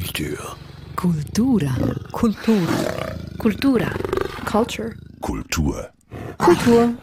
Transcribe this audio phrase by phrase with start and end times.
[0.00, 0.56] Kultur.
[0.96, 1.70] Kultura.
[2.10, 2.56] Kultura.
[3.38, 3.90] Kultura.
[4.46, 4.94] Culture.
[5.20, 5.90] Kultur.
[6.38, 6.94] Kultur.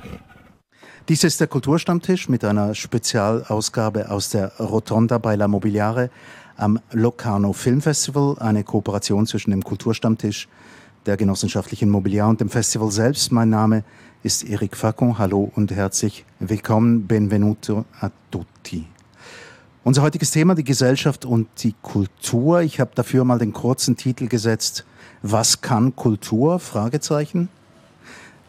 [1.08, 6.10] Dies ist der Kulturstammtisch mit einer Spezialausgabe aus der Rotonda bei La Mobiliare
[6.56, 10.48] am Locarno Filmfestival, eine Kooperation zwischen dem Kulturstammtisch,
[11.06, 13.32] der genossenschaftlichen Mobiliar und dem Festival selbst.
[13.32, 13.84] Mein Name
[14.24, 15.20] ist Eric Facon.
[15.20, 17.06] Hallo und herzlich willkommen.
[17.06, 18.88] Benvenuto a tutti.
[19.88, 22.60] Unser heutiges Thema, die Gesellschaft und die Kultur.
[22.60, 24.86] Ich habe dafür mal den kurzen Titel gesetzt,
[25.22, 26.60] Was kann Kultur?
[26.60, 27.48] Fragezeichen.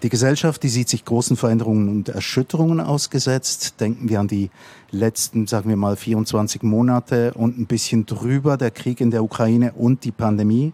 [0.02, 3.78] Die Gesellschaft, die sieht sich großen Veränderungen und Erschütterungen ausgesetzt.
[3.78, 4.50] Denken wir an die
[4.90, 9.74] letzten, sagen wir mal, 24 Monate und ein bisschen drüber, der Krieg in der Ukraine
[9.74, 10.72] und die Pandemie.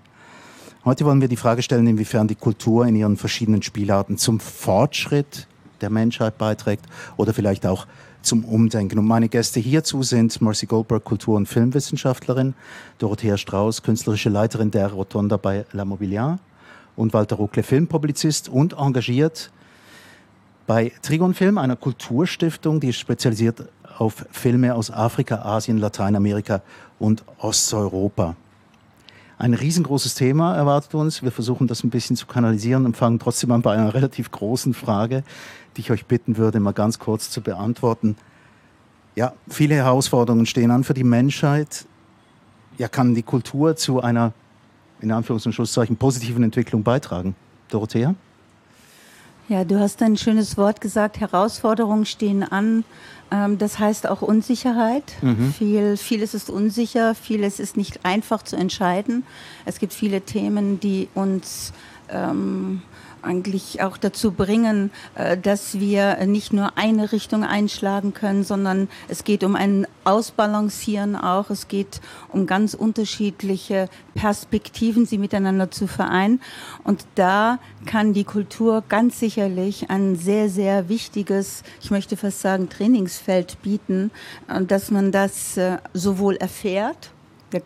[0.86, 5.46] Heute wollen wir die Frage stellen, inwiefern die Kultur in ihren verschiedenen Spielarten zum Fortschritt
[5.83, 6.86] der Menschheit beiträgt
[7.19, 7.86] oder vielleicht auch
[8.24, 8.98] zum Umdenken.
[8.98, 12.55] Und meine Gäste hierzu sind Marcy Goldberg, Kultur- und Filmwissenschaftlerin,
[12.98, 16.39] Dorothea Strauß, künstlerische Leiterin der Rotonda bei La Mobiliar
[16.97, 19.50] und Walter Ruckle, Filmpublizist und engagiert
[20.67, 26.62] bei Trigon Film, einer Kulturstiftung, die spezialisiert auf Filme aus Afrika, Asien, Lateinamerika
[26.98, 28.36] und Osteuropa.
[29.36, 31.22] Ein riesengroßes Thema erwartet uns.
[31.22, 34.74] Wir versuchen das ein bisschen zu kanalisieren und fangen trotzdem an bei einer relativ großen
[34.74, 35.24] Frage,
[35.77, 38.16] die ich euch bitten würde, mal ganz kurz zu beantworten.
[39.16, 41.86] Ja, viele Herausforderungen stehen an für die Menschheit.
[42.78, 44.32] Ja, kann die Kultur zu einer,
[45.00, 47.34] in Anführungs- und Schlusszeichen, positiven Entwicklung beitragen?
[47.68, 48.14] Dorothea?
[49.48, 52.84] Ja, du hast ein schönes Wort gesagt, Herausforderungen stehen an.
[53.31, 55.05] Ähm, das heißt auch Unsicherheit.
[55.20, 55.53] Mhm.
[55.53, 59.25] Viel, vieles ist unsicher, vieles ist nicht einfach zu entscheiden.
[59.67, 61.73] Es gibt viele Themen, die uns
[62.09, 62.83] ähm,
[63.25, 69.25] eigentlich auch dazu bringen, äh, dass wir nicht nur eine Richtung einschlagen können, sondern es
[69.25, 71.50] geht um ein Ausbalancieren auch.
[71.50, 76.40] Es geht um ganz unterschiedliche Perspektiven, sie miteinander zu vereinen.
[76.85, 82.68] Und da kann die Kultur ganz sicherlich ein sehr, sehr wichtiges, ich möchte fast sagen,
[82.68, 84.11] Trainingsfeld bieten,
[84.48, 87.11] äh, dass man das äh, sowohl erfährt,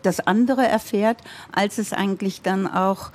[0.03, 1.17] das andere erfährt,
[1.51, 3.11] als es eigentlich dann auch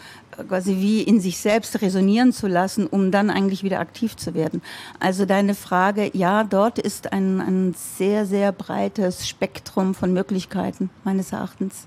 [0.49, 4.63] quasi wie in sich selbst resonieren zu lassen, um dann eigentlich wieder aktiv zu werden.
[5.01, 11.33] Also deine Frage, ja, dort ist ein, ein sehr, sehr breites Spektrum von Möglichkeiten meines
[11.33, 11.87] Erachtens.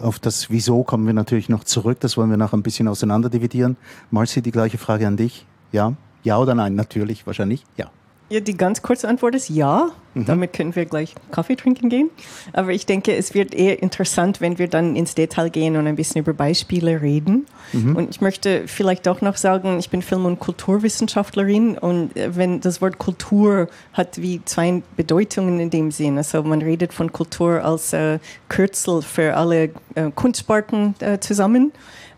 [0.00, 2.00] Auf das Wieso kommen wir natürlich noch zurück.
[2.00, 3.76] Das wollen wir noch ein bisschen auseinanderdividieren.
[4.10, 5.46] Marci, die gleiche Frage an dich.
[5.72, 5.94] Ja?
[6.22, 6.74] Ja oder nein?
[6.74, 7.90] Natürlich, wahrscheinlich ja.
[8.30, 9.90] Ja, die ganz kurze Antwort ist ja.
[10.14, 10.24] Mhm.
[10.24, 12.10] Damit können wir gleich Kaffee trinken gehen.
[12.52, 15.96] Aber ich denke, es wird eher interessant, wenn wir dann ins Detail gehen und ein
[15.96, 17.46] bisschen über Beispiele reden.
[17.72, 17.96] Mhm.
[17.96, 22.60] Und ich möchte vielleicht auch noch sagen, ich bin Film- und Kulturwissenschaftlerin und äh, wenn
[22.60, 26.16] das Wort Kultur hat wie zwei Bedeutungen in dem Sinn.
[26.16, 31.72] Also man redet von Kultur als äh, Kürzel für alle äh, Kunstsparten äh, zusammen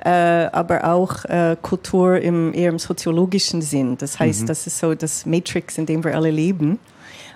[0.08, 3.96] aber auch äh, Kultur im eher im soziologischen Sinn.
[3.98, 4.46] Das heißt, mhm.
[4.46, 6.78] das ist so das Matrix, in dem wir alle leben.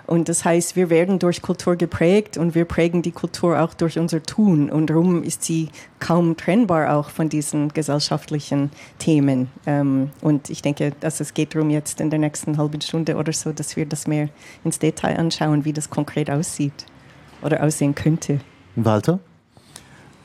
[0.07, 3.99] Und das heißt, wir werden durch Kultur geprägt und wir prägen die Kultur auch durch
[3.99, 4.69] unser Tun.
[4.69, 5.67] Und darum ist sie
[5.99, 9.49] kaum trennbar auch von diesen gesellschaftlichen Themen.
[9.65, 13.33] Ähm, und ich denke, dass es geht darum, jetzt in der nächsten halben Stunde oder
[13.33, 14.29] so, dass wir das mehr
[14.63, 16.85] ins Detail anschauen, wie das konkret aussieht
[17.41, 18.39] oder aussehen könnte.
[18.77, 19.19] Walter?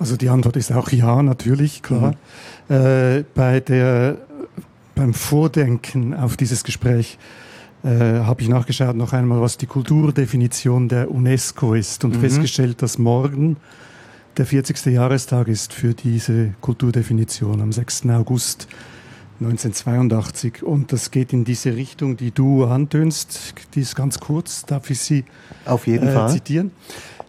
[0.03, 2.17] Also die Antwort ist auch ja, natürlich, klar.
[2.69, 2.75] Mhm.
[2.75, 4.17] Äh, bei der,
[4.97, 7.19] beim Vordenken auf dieses Gespräch
[7.85, 12.21] äh, habe ich nachgeschaut noch einmal, was die Kulturdefinition der UNESCO ist und mhm.
[12.21, 13.59] festgestellt, dass morgen
[14.39, 14.87] der 40.
[14.87, 18.07] Jahrestag ist für diese Kulturdefinition am 6.
[18.07, 18.67] August
[19.39, 20.65] 1982.
[20.65, 23.55] Und das geht in diese Richtung, die du antönst.
[23.77, 25.25] Die ist ganz kurz, darf ich sie
[25.65, 26.29] Auf jeden äh, Fall.
[26.29, 26.73] zitieren?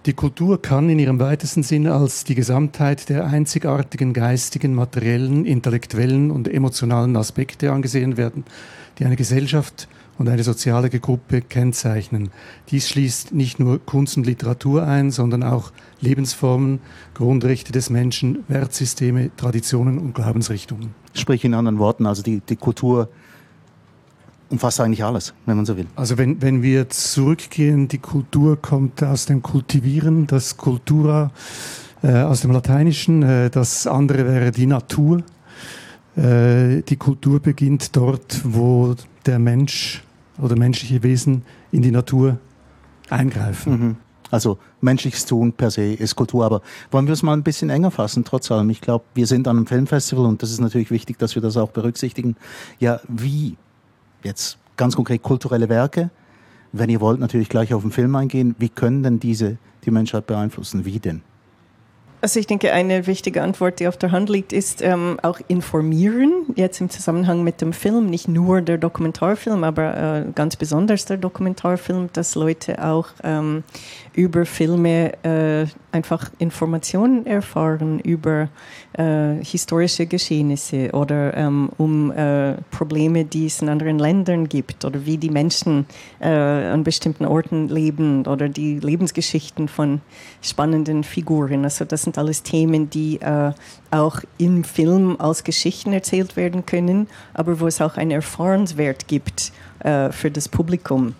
[0.05, 6.29] Die Kultur kann in ihrem weitesten Sinne als die Gesamtheit der einzigartigen geistigen, materiellen, intellektuellen
[6.29, 8.43] und emotionalen Aspekte angesehen werden,
[8.99, 9.87] die eine Gesellschaft
[10.17, 12.31] und eine soziale Gruppe kennzeichnen.
[12.69, 15.71] Dies schließt nicht nur Kunst und Literatur ein, sondern auch
[16.01, 16.81] Lebensformen,
[17.13, 20.93] Grundrechte des Menschen, Wertsysteme, Traditionen und Glaubensrichtungen.
[21.13, 23.07] Sprich in anderen Worten, also die, die Kultur
[24.49, 25.87] umfasst eigentlich alles, wenn man so will.
[25.95, 31.31] Also wenn, wenn wir zurückgehen, die Kultur kommt aus dem Kultivieren, das Cultura
[32.03, 35.23] äh, aus dem Lateinischen, äh, das andere wäre die Natur.
[36.15, 38.95] Äh, die Kultur beginnt dort, wo
[39.25, 40.03] der Mensch
[40.41, 42.37] oder menschliche Wesen in die Natur
[43.09, 43.71] eingreifen.
[43.71, 43.95] Mhm.
[44.33, 46.43] Also menschliches Tun per se ist Kultur.
[46.43, 48.69] Aber wollen wir es mal ein bisschen enger fassen, trotz allem?
[48.71, 51.55] Ich glaube, wir sind an einem Filmfestival und das ist natürlich wichtig, dass wir das
[51.55, 52.35] auch berücksichtigen.
[52.79, 53.57] Ja, wie
[54.23, 56.09] jetzt ganz konkret kulturelle Werke.
[56.71, 58.55] Wenn ihr wollt, natürlich gleich auf den Film eingehen.
[58.57, 60.85] Wie können denn diese die Menschheit beeinflussen?
[60.85, 61.21] Wie denn?
[62.23, 66.45] Also ich denke, eine wichtige Antwort, die auf der Hand liegt, ist ähm, auch informieren,
[66.55, 71.17] jetzt im Zusammenhang mit dem Film, nicht nur der Dokumentarfilm, aber äh, ganz besonders der
[71.17, 73.65] Dokumentarfilm, dass Leute auch ähm,
[74.13, 78.49] über Filme äh, einfach Informationen erfahren über
[78.93, 85.05] äh, historische Geschehnisse oder ähm, um äh, Probleme, die es in anderen Ländern gibt oder
[85.05, 85.85] wie die Menschen
[86.19, 90.01] äh, an bestimmten Orten leben oder die Lebensgeschichten von
[90.41, 91.63] spannenden Figuren.
[91.63, 93.51] Also das sind alles Themen, die äh,
[93.91, 99.51] auch im Film als Geschichten erzählt werden können, aber wo es auch einen Erfahrenswert gibt
[99.79, 101.13] äh, für das Publikum.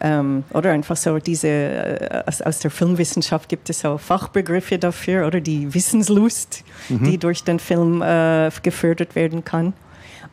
[0.00, 5.26] Ähm, oder einfach so diese, äh, aus, aus, der Filmwissenschaft gibt es so Fachbegriffe dafür
[5.26, 7.04] oder die Wissenslust, mhm.
[7.04, 9.72] die durch den Film äh, gefördert werden kann.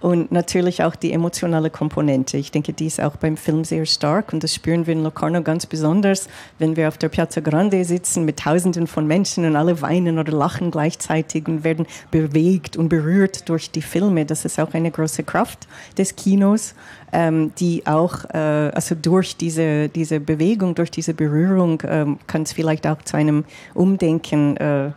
[0.03, 2.35] Und natürlich auch die emotionale Komponente.
[2.35, 5.41] Ich denke, die ist auch beim Film sehr stark und das spüren wir in Locarno
[5.41, 6.27] ganz besonders,
[6.59, 10.33] wenn wir auf der Piazza Grande sitzen mit Tausenden von Menschen und alle weinen oder
[10.33, 14.25] lachen gleichzeitig und werden bewegt und berührt durch die Filme.
[14.25, 16.75] Das ist auch eine große Kraft des Kinos,
[17.13, 18.37] ähm, die auch, äh,
[18.73, 23.45] also durch diese, diese Bewegung, durch diese Berührung ähm, kann es vielleicht auch zu einem
[23.73, 24.91] Umdenken äh,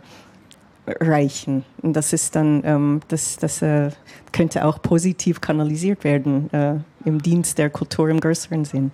[0.87, 1.63] reichen.
[1.81, 3.91] Und das ist dann, ähm, das, das äh,
[4.31, 6.75] könnte auch positiv kanalisiert werden äh,
[7.05, 8.91] im Dienst der Kultur im größeren Sinn.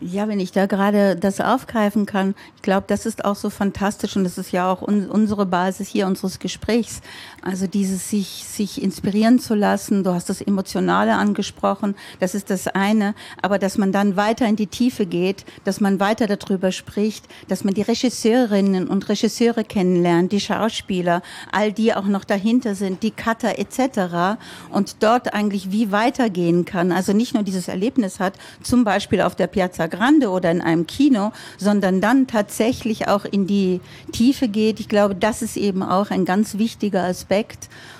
[0.00, 4.16] Ja, wenn ich da gerade das aufgreifen kann, ich glaube, das ist auch so fantastisch
[4.16, 7.02] und das ist ja auch un unsere Basis hier unseres Gesprächs.
[7.44, 12.68] Also dieses sich, sich inspirieren zu lassen, du hast das Emotionale angesprochen, das ist das
[12.68, 17.26] eine, aber dass man dann weiter in die Tiefe geht, dass man weiter darüber spricht,
[17.48, 21.20] dass man die Regisseurinnen und Regisseure kennenlernt, die Schauspieler,
[21.52, 24.40] all die auch noch dahinter sind, die Cutter etc.
[24.70, 26.92] und dort eigentlich wie weitergehen kann.
[26.92, 30.86] Also nicht nur dieses Erlebnis hat, zum Beispiel auf der Piazza Grande oder in einem
[30.86, 33.82] Kino, sondern dann tatsächlich auch in die
[34.12, 34.80] Tiefe geht.
[34.80, 37.33] Ich glaube, das ist eben auch ein ganz wichtiger Aspekt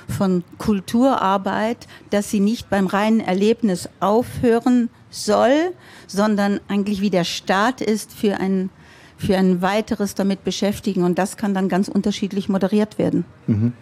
[0.09, 5.73] von Kulturarbeit, dass sie nicht beim reinen Erlebnis aufhören soll,
[6.07, 8.71] sondern eigentlich wie der Start ist für ein
[9.17, 13.25] für ein weiteres damit beschäftigen und das kann dann ganz unterschiedlich moderiert werden.
[13.47, 13.73] Mhm.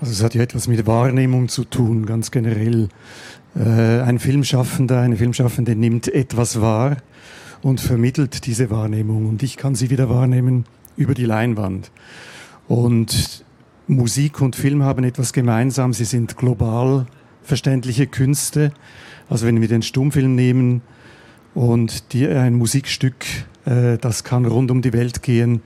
[0.00, 2.88] Also es hat ja etwas mit Wahrnehmung zu tun, ganz generell.
[3.56, 6.96] Äh, ein Filmschaffender, eine Filmschaffende nimmt etwas wahr
[7.62, 9.26] und vermittelt diese Wahrnehmung.
[9.26, 11.90] Und ich kann sie wieder wahrnehmen über die Leinwand.
[12.68, 13.44] Und
[13.86, 15.92] Musik und Film haben etwas gemeinsam.
[15.92, 17.06] Sie sind global
[17.42, 18.72] verständliche Künste.
[19.28, 20.82] Also wenn wir den Stummfilm nehmen
[21.54, 23.24] und die, ein Musikstück,
[23.66, 25.62] äh, das kann rund um die Welt gehen.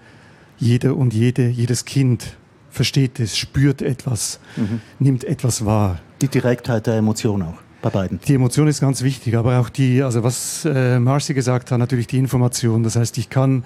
[0.59, 2.37] Jeder und jede, jedes Kind
[2.71, 4.81] versteht es, spürt etwas, mhm.
[4.99, 6.01] nimmt etwas wahr.
[6.21, 8.19] Die Direktheit der Emotion auch bei beiden.
[8.27, 12.09] Die Emotion ist ganz wichtig, aber auch die, also was äh, Marcy gesagt hat, natürlich
[12.09, 12.83] die Information.
[12.83, 13.65] Das heißt, ich kann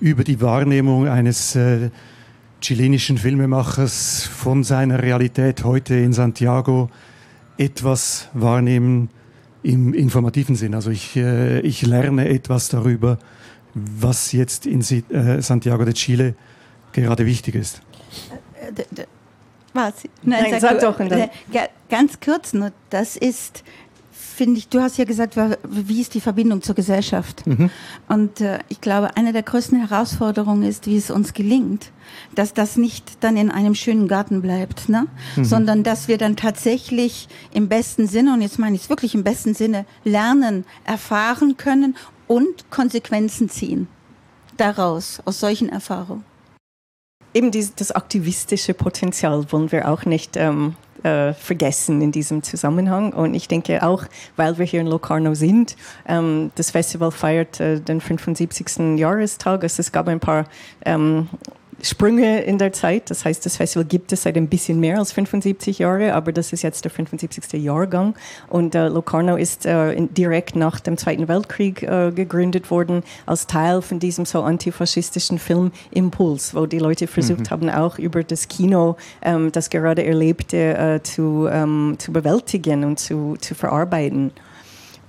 [0.00, 1.90] über die Wahrnehmung eines äh,
[2.60, 6.90] chilenischen Filmemachers von seiner Realität heute in Santiago
[7.56, 9.10] etwas wahrnehmen
[9.62, 10.74] im informativen Sinn.
[10.74, 13.18] Also ich, äh, ich lerne etwas darüber,
[13.74, 16.34] was jetzt in äh, Santiago de Chile
[16.92, 17.80] gerade wichtig ist.
[18.60, 19.04] Äh,
[19.72, 19.94] was?
[20.22, 21.00] Nein, Nein sag, sag doch.
[21.00, 21.28] Äh,
[21.88, 23.62] ganz kurz nur, das ist,
[24.38, 25.36] finde ich, du hast ja gesagt,
[25.68, 27.44] wie ist die Verbindung zur Gesellschaft?
[27.44, 27.70] Mhm.
[28.08, 31.90] Und äh, ich glaube, eine der größten Herausforderungen ist, wie es uns gelingt,
[32.36, 35.08] dass das nicht dann in einem schönen Garten bleibt, ne?
[35.34, 35.44] Mhm.
[35.44, 39.24] sondern dass wir dann tatsächlich im besten Sinne, und jetzt meine ich es wirklich im
[39.24, 41.96] besten Sinne, lernen, erfahren können
[42.28, 43.88] und Konsequenzen ziehen
[44.56, 46.24] daraus, aus solchen Erfahrungen
[47.34, 53.12] eben die, das aktivistische Potenzial wollen wir auch nicht ähm, äh, vergessen in diesem Zusammenhang.
[53.12, 54.04] Und ich denke auch,
[54.36, 55.76] weil wir hier in Locarno sind,
[56.06, 58.98] ähm, das Festival feiert äh, den 75.
[58.98, 59.62] Jahrestag.
[59.62, 60.46] Also es gab ein paar
[60.84, 61.28] ähm,
[61.82, 63.10] Sprünge in der Zeit.
[63.10, 66.52] Das heißt, das Festival gibt es seit ein bisschen mehr als 75 Jahre, aber das
[66.52, 67.62] ist jetzt der 75.
[67.62, 68.14] Jahrgang.
[68.48, 73.46] Und äh, Locarno ist äh, in, direkt nach dem Zweiten Weltkrieg äh, gegründet worden, als
[73.46, 77.50] Teil von diesem so antifaschistischen Film Impuls, wo die Leute versucht mhm.
[77.50, 82.98] haben, auch über das Kino ähm, das gerade Erlebte äh, zu, ähm, zu bewältigen und
[82.98, 84.32] zu, zu verarbeiten.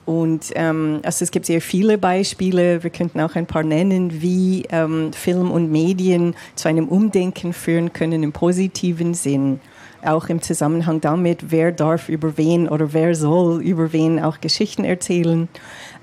[0.10, 4.64] Und ähm, also es gibt sehr viele Beispiele, wir könnten auch ein paar nennen, wie
[4.72, 9.60] ähm, Film und Medien zu einem Umdenken führen können im positiven Sinn.
[10.04, 14.84] Auch im Zusammenhang damit, wer darf über wen oder wer soll über wen auch Geschichten
[14.84, 15.48] erzählen.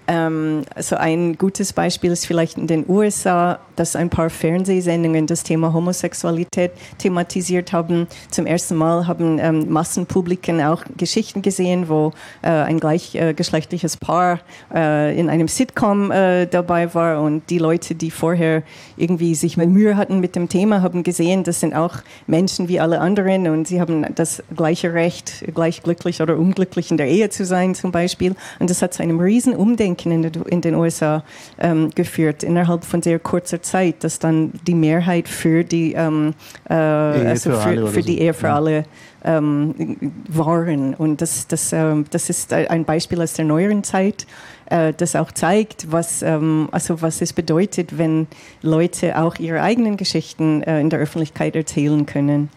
[0.08, 5.42] Ähm, also ein gutes Beispiel ist vielleicht in den USA, dass ein paar Fernsehsendungen das
[5.42, 8.06] Thema Homosexualität thematisiert haben.
[8.30, 14.40] Zum ersten Mal haben ähm, Massenpubliken auch Geschichten gesehen, wo äh, ein gleichgeschlechtliches Paar
[14.72, 18.62] äh, in einem Sitcom äh, dabei war und die Leute, die vorher
[18.96, 21.96] irgendwie sich mit Mühe hatten mit dem Thema, haben gesehen, das sind auch
[22.26, 26.96] Menschen wie alle anderen und sie haben das gleiche Recht, gleich glücklich oder unglücklich in
[26.96, 28.36] der Ehe zu sein zum Beispiel.
[28.60, 31.24] Und das hat zu einem riesen Umdenken in, in den USA
[31.58, 36.34] ähm, geführt, innerhalb von sehr kurzer Zeit, dass dann die Mehrheit für die, ähm,
[36.68, 38.84] äh, also für, für, die Ehe für alle
[39.24, 39.96] ähm,
[40.28, 40.94] waren.
[40.94, 44.26] Und das, das, ähm, das ist ein Beispiel aus der neueren Zeit,
[44.66, 48.26] äh, das auch zeigt, was, ähm, also was es bedeutet, wenn
[48.62, 52.50] Leute auch ihre eigenen Geschichten äh, in der Öffentlichkeit erzählen können.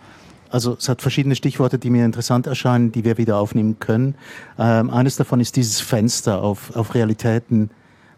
[0.49, 4.15] Also es hat verschiedene Stichworte, die mir interessant erscheinen, die wir wieder aufnehmen können.
[4.57, 7.69] Ähm, eines davon ist dieses Fenster auf, auf Realitäten,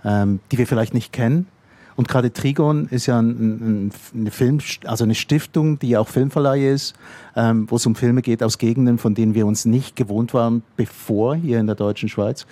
[0.05, 1.47] ähm, die wir vielleicht nicht kennen.
[1.95, 6.71] Und gerade Trigon ist ja ein, ein, eine Film, also eine Stiftung, die auch Filmverleihe
[6.71, 6.95] ist,
[7.35, 10.63] ähm, wo es um Filme geht aus Gegenden, von denen wir uns nicht gewohnt waren,
[10.77, 12.45] bevor hier in der deutschen Schweiz.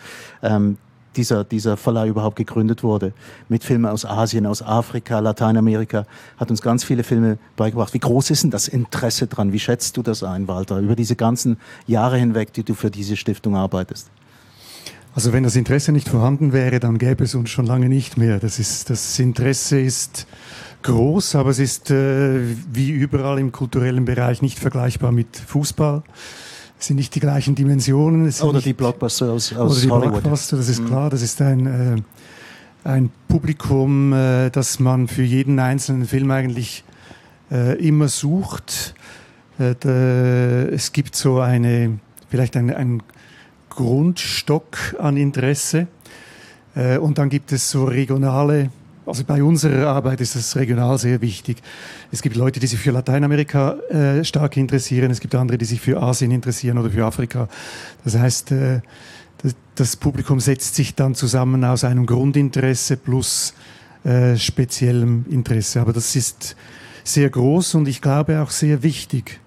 [0.44, 0.78] Ähm,
[1.16, 3.14] dieser, dieser Verleih überhaupt gegründet wurde.
[3.48, 6.06] Mit Filmen aus Asien, aus Afrika, Lateinamerika,
[6.38, 7.94] hat uns ganz viele Filme beigebracht.
[7.94, 9.54] Wie groß ist denn das Interesse dran?
[9.54, 13.16] Wie schätzt du das ein, Walter, über diese ganzen Jahre hinweg, die du für diese
[13.16, 14.10] Stiftung arbeitest?
[15.16, 18.40] Also wenn das Interesse nicht vorhanden wäre, dann gäbe es uns schon lange nicht mehr.
[18.40, 20.28] Das, ist, das Interesse ist
[20.84, 22.40] groß, aber es ist äh,
[22.72, 26.04] wie überall im kulturellen Bereich nicht vergleichbar mit Fußball.
[26.80, 28.32] Es sind nicht die gleichen Dimensionen.
[28.42, 30.22] oder die Blockbuster aus, aus oder die Hollywood.
[30.22, 30.86] Blockbuster, das ist mhm.
[30.86, 31.10] klar.
[31.10, 32.02] Das ist ein, äh,
[32.88, 36.86] ein Publikum, äh, das man für jeden einzelnen Film eigentlich
[37.52, 38.96] äh, immer sucht.
[39.60, 43.04] Äh, es gibt so eine, vielleicht ein, ein
[43.70, 45.88] Grundstock an Interesse.
[46.76, 48.72] Äh, und dann gibt es so regionale
[49.06, 51.62] also bei unserer Arbeit ist das regional sehr wichtig.
[52.12, 55.82] Es gibt Leute, die sich für Lateinamerika äh, stark interessieren, es gibt andere, die sich
[55.82, 57.48] für Asien interessieren oder für Afrika.
[58.04, 58.82] Das heißt, äh,
[59.42, 63.54] das, das, Publikum setzt sich dann zusammen aus einem Grundinteresse plus
[64.04, 65.82] äh, speziellem Interesse.
[65.82, 66.56] Aber das ist
[67.04, 69.40] sehr groß und ich glaube auch sehr wichtig.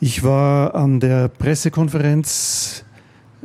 [0.00, 2.84] Ich war an der Pressekonferenz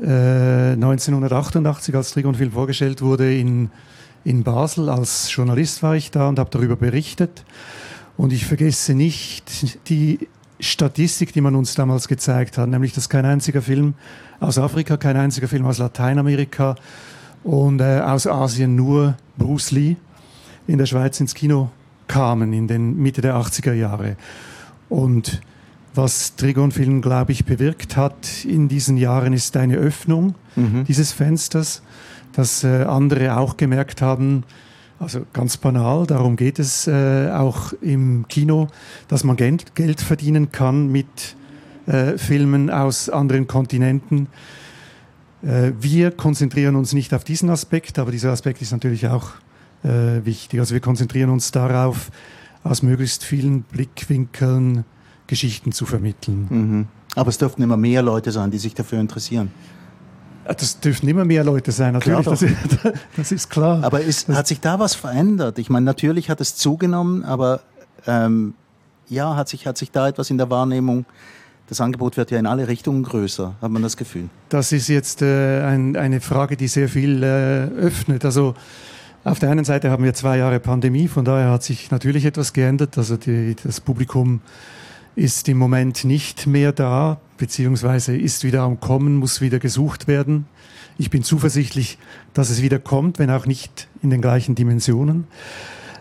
[0.02, 3.70] 1988, äh, als Trigonfilm vorgestellt wurde, in
[4.30, 4.90] in Basel.
[4.90, 7.44] Als Journalist war ich da und habe darüber berichtet.
[8.16, 10.28] Und ich vergesse nicht die
[10.60, 13.96] Statistik, die man uns damals gezeigt hat, nämlich dass kein einziger Film
[14.40, 16.76] aus Afrika, kein einziger Film aus Lateinamerika
[17.44, 19.96] und äh, aus Asien nur Bruce Lee
[20.68, 21.72] in der Schweiz ins Kino
[22.08, 24.16] kamen in den Mitte der 80er Jahre.
[24.90, 25.42] Und
[25.96, 30.84] was Trigon Film, glaube ich, bewirkt hat in diesen Jahren, ist eine Öffnung mhm.
[30.86, 31.82] dieses Fensters
[32.34, 34.44] dass äh, andere auch gemerkt haben,
[35.00, 38.68] also ganz banal, darum geht es äh, auch im Kino,
[39.08, 41.36] dass man Geld, verdienen kann mit
[41.88, 44.28] äh, Filmen aus anderen Kontinenten.
[45.42, 49.30] Wir konzentrieren uns nicht auf diesen Aspekt, aber dieser Aspekt ist natürlich auch
[49.82, 50.60] wichtig.
[50.60, 52.12] Also wir konzentrieren uns darauf,
[52.66, 54.84] aus möglichst vielen Blickwinkeln
[55.28, 56.48] Geschichten zu vermitteln.
[56.50, 56.88] Mhm.
[57.16, 59.52] Aber es dürften immer mehr Leute sein, die sich dafür interessieren.
[60.58, 62.44] Das dürfen immer mehr Leute sein, natürlich, das,
[63.16, 63.84] das, ist klar.
[63.84, 65.60] Aber ist, hat sich da was verändert?
[65.60, 67.62] Ich meine, natürlich hat es zugenommen, aber
[68.08, 68.54] ähm,
[69.08, 71.06] ja, hat sich, hat sich da etwas in der Wahrnehmung
[71.70, 74.30] das Angebot wird ja in alle Richtungen größer, hat man das Gefühl?
[74.50, 78.26] Das ist jetzt äh, ein, eine Frage, die sehr viel äh, öffnet.
[78.26, 78.56] Also
[79.24, 82.54] auf der einen Seite haben wir zwei Jahre Pandemie, von daher hat sich natürlich etwas
[82.54, 82.98] geändert.
[82.98, 84.42] Also die, das Publikum
[85.16, 90.46] ist im Moment nicht mehr da, beziehungsweise ist wieder am Kommen, muss wieder gesucht werden.
[90.98, 91.98] Ich bin zuversichtlich,
[92.34, 95.28] dass es wieder kommt, wenn auch nicht in den gleichen Dimensionen.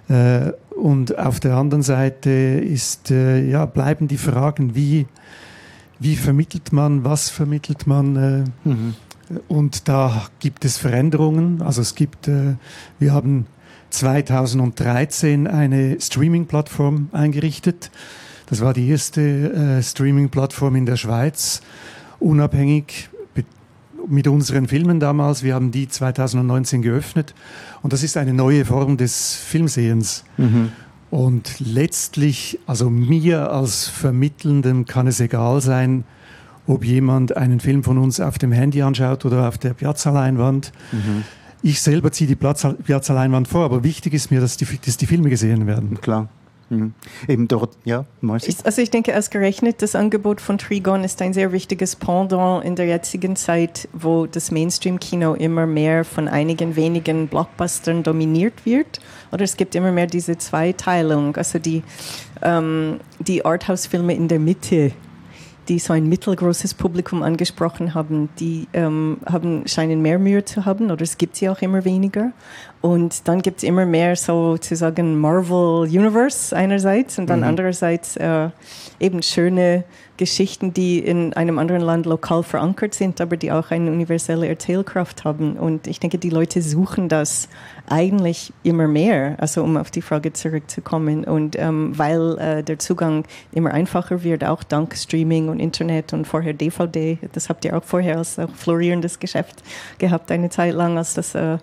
[0.09, 5.07] Äh, und auf der anderen Seite ist, äh, ja, bleiben die Fragen, wie,
[5.99, 8.17] wie vermittelt man, was vermittelt man.
[8.65, 8.95] Äh, mhm.
[9.47, 11.61] Und da gibt es Veränderungen.
[11.61, 12.31] Also es gibt,
[12.99, 13.47] wir haben
[13.91, 17.91] 2013 eine Streaming-Plattform eingerichtet
[18.49, 21.61] das war die erste äh, Streaming-Plattform in der Schweiz,
[22.19, 23.11] unabhängig
[24.09, 25.43] mit unseren Filmen damals.
[25.43, 27.35] Wir haben die 2019 geöffnet
[27.83, 30.25] und das ist eine neue Form des Filmsehens.
[30.37, 30.73] Mhm.
[31.11, 36.05] Und letztlich, also mir als Vermittelndem kann es egal sein,
[36.67, 40.73] ob jemand einen Film von uns auf dem Handy anschaut oder auf der Piazza-Leinwand.
[40.93, 41.25] Mhm.
[41.63, 45.31] Ich selber ziehe die Piazza-Leinwand vor, aber wichtig ist mir, dass die, dass die Filme
[45.31, 45.99] gesehen werden.
[46.01, 46.29] Klar.
[46.71, 46.93] Mhm.
[47.27, 48.05] Eben dort, ja,
[48.45, 52.77] ich, Also ich denke, ausgerechnet, das Angebot von Trigon ist ein sehr wichtiges Pendant in
[52.77, 59.01] der jetzigen Zeit, wo das Mainstream-Kino immer mehr von einigen wenigen Blockbustern dominiert wird.
[59.33, 61.83] Oder es gibt immer mehr diese Zweiteilung, also die,
[62.43, 64.93] ähm, die Arthouse-Filme in der Mitte
[65.69, 70.91] die so ein mittelgroßes Publikum angesprochen haben, die ähm, haben, scheinen mehr Mühe zu haben
[70.91, 72.33] oder es gibt sie auch immer weniger.
[72.81, 77.47] Und dann gibt es immer mehr sozusagen Marvel Universe einerseits und dann mhm.
[77.47, 78.51] andererseits äh,
[79.01, 79.85] eben schöne
[80.17, 85.25] Geschichten, die in einem anderen Land lokal verankert sind, aber die auch eine universelle Erzählkraft
[85.25, 85.57] haben.
[85.57, 87.49] Und ich denke, die Leute suchen das
[87.89, 91.25] eigentlich immer mehr, also um auf die Frage zurückzukommen.
[91.25, 96.27] Und ähm, weil äh, der Zugang immer einfacher wird, auch dank Streaming und Internet und
[96.27, 99.63] vorher DVD, das habt ihr auch vorher als auch florierendes Geschäft
[99.99, 101.59] gehabt, eine Zeit lang, als das äh,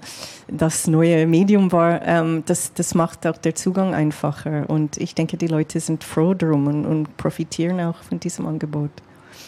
[0.48, 4.70] das neue Medium war, ähm, das, das macht auch der Zugang einfacher.
[4.70, 8.92] Und ich denke, die Leute sind froh drum und, und profitieren auch von diesem Angebot.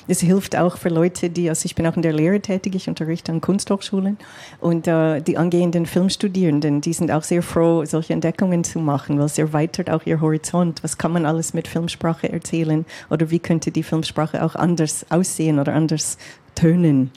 [0.08, 2.88] Es hilft auch für Leute, die, also ich bin auch in der Lehre tätig, ich
[2.88, 4.18] unterrichte an Kunsthochschulen
[4.62, 9.26] und äh, die angehenden Filmstudierenden, die sind auch sehr froh, solche Entdeckungen zu machen, weil
[9.26, 10.82] es erweitert auch ihr Horizont.
[10.84, 15.60] Was kann man alles mit Filmsprache erzählen oder wie könnte die Filmsprache auch anders aussehen
[15.60, 16.18] oder anders
[16.56, 17.12] tönen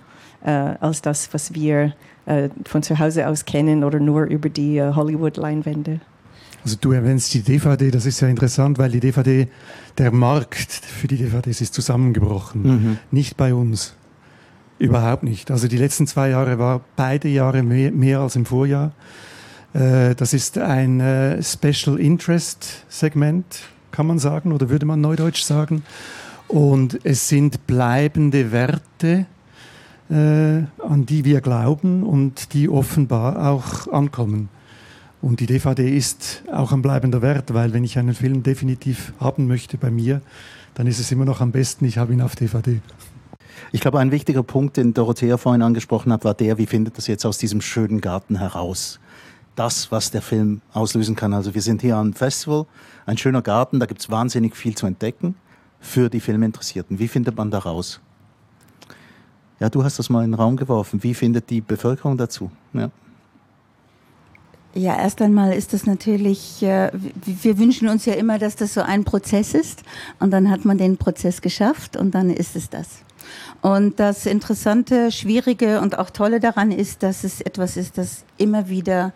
[0.44, 1.94] äh, als das, was wir
[2.30, 6.00] äh, von zu Hause aus kennen oder nur über die äh, Hollywood-Leinwände.
[6.62, 9.48] Also du erwähnst die DVD, das ist ja interessant, weil die DVD,
[9.98, 12.62] der Markt für die DVDs ist zusammengebrochen.
[12.62, 12.98] Mhm.
[13.10, 13.96] Nicht bei uns.
[14.78, 15.50] Überhaupt nicht.
[15.50, 18.92] Also die letzten zwei Jahre war beide Jahre mehr, mehr als im Vorjahr.
[19.72, 25.42] Äh, das ist ein äh, Special Interest Segment, kann man sagen, oder würde man neudeutsch
[25.42, 25.82] sagen.
[26.46, 29.39] Und es sind bleibende Werte, äh,
[30.10, 34.48] an die wir glauben und die offenbar auch ankommen.
[35.22, 39.46] Und die DVD ist auch ein bleibender Wert, weil wenn ich einen Film definitiv haben
[39.46, 40.20] möchte bei mir,
[40.74, 42.80] dann ist es immer noch am besten, ich habe ihn auf DVD.
[43.70, 47.06] Ich glaube, ein wichtiger Punkt, den Dorothea vorhin angesprochen hat, war der, wie findet das
[47.06, 48.98] jetzt aus diesem schönen Garten heraus?
[49.56, 51.34] Das, was der Film auslösen kann.
[51.34, 52.66] Also wir sind hier am Festival,
[53.04, 55.34] ein schöner Garten, da gibt es wahnsinnig viel zu entdecken
[55.80, 56.98] für die Filminteressierten.
[56.98, 58.00] Wie findet man da raus?
[59.60, 61.02] Ja, du hast das mal in den Raum geworfen.
[61.02, 62.50] Wie findet die Bevölkerung dazu?
[62.72, 62.90] Ja.
[64.72, 66.90] Ja, erst einmal ist das natürlich, äh,
[67.24, 69.82] wir wünschen uns ja immer, dass das so ein Prozess ist
[70.20, 73.02] und dann hat man den Prozess geschafft und dann ist es das.
[73.62, 78.68] Und das Interessante, Schwierige und auch Tolle daran ist, dass es etwas ist, das immer
[78.68, 79.12] wieder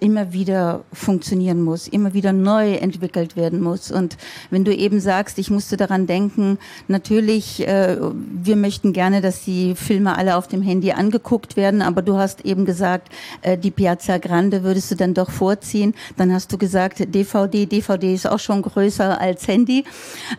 [0.00, 3.90] immer wieder funktionieren muss, immer wieder neu entwickelt werden muss.
[3.90, 4.16] Und
[4.50, 9.74] wenn du eben sagst, ich musste daran denken, natürlich, äh, wir möchten gerne, dass die
[9.74, 13.08] Filme alle auf dem Handy angeguckt werden, aber du hast eben gesagt,
[13.42, 15.94] äh, die Piazza Grande würdest du dann doch vorziehen.
[16.16, 19.84] Dann hast du gesagt, DVD, DVD ist auch schon größer als Handy.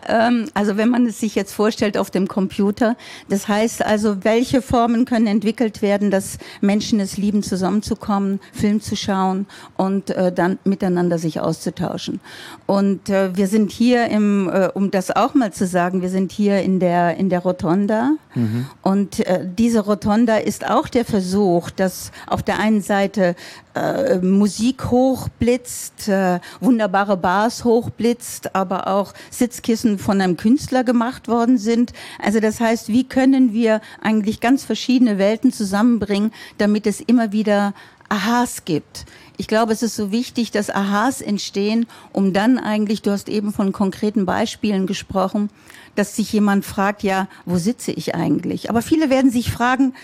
[0.08, 2.96] Ähm, also wenn man es sich jetzt vorstellt auf dem Computer,
[3.28, 8.96] das heißt also, welche Formen können entwickelt werden, dass Menschen es lieben, zusammenzukommen, Film zu
[8.96, 9.46] schauen
[9.76, 12.20] und äh, dann miteinander sich auszutauschen.
[12.66, 16.32] Und äh, wir sind hier im, äh, um das auch mal zu sagen, wir sind
[16.32, 18.66] hier in der in der Rotonda mhm.
[18.82, 23.34] und äh, diese Rotonda ist auch der Versuch, dass auf der einen Seite
[23.74, 31.58] äh, Musik hochblitzt, äh, wunderbare Bars hochblitzt, aber auch Sitzkissen von einem Künstler gemacht worden
[31.58, 31.92] sind.
[32.22, 37.74] Also das heißt, wie können wir eigentlich ganz verschiedene Welten zusammenbringen, damit es immer wieder
[38.08, 39.06] Aha's gibt.
[39.40, 43.54] Ich glaube, es ist so wichtig, dass Aha's entstehen, um dann eigentlich, du hast eben
[43.54, 45.48] von konkreten Beispielen gesprochen,
[45.94, 48.68] dass sich jemand fragt, ja, wo sitze ich eigentlich?
[48.68, 49.94] Aber viele werden sich fragen,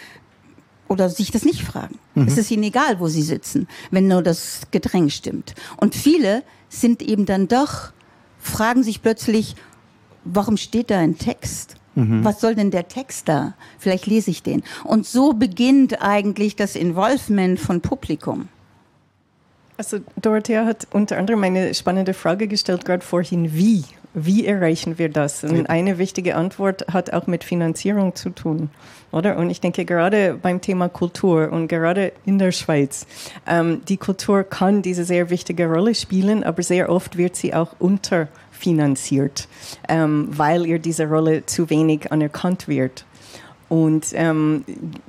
[0.89, 1.99] oder sich das nicht fragen.
[2.15, 2.29] Mhm.
[2.29, 5.55] Es ist ihnen egal, wo sie sitzen, wenn nur das Getränk stimmt.
[5.77, 7.93] Und viele sind eben dann doch,
[8.39, 9.55] fragen sich plötzlich,
[10.25, 11.75] warum steht da ein Text?
[11.95, 12.25] Mhm.
[12.25, 13.53] Was soll denn der Text da?
[13.79, 14.63] Vielleicht lese ich den.
[14.83, 18.49] Und so beginnt eigentlich das Involvement von Publikum.
[19.79, 23.85] Also Dorothea hat unter anderem eine spannende Frage gestellt, gerade vorhin, wie?
[24.19, 25.45] Wie erreichen wir das?
[25.45, 28.71] Und eine wichtige Antwort hat auch mit Finanzierung zu tun,
[29.13, 29.37] oder?
[29.37, 33.07] Und ich denke gerade beim Thema Kultur und gerade in der Schweiz,
[33.47, 37.75] ähm, die Kultur kann diese sehr wichtige Rolle spielen, aber sehr oft wird sie auch
[37.79, 39.49] unter finanziert,
[39.87, 43.05] ähm, weil ihr diese Rolle zu wenig anerkannt wird.
[43.69, 44.65] Und ähm,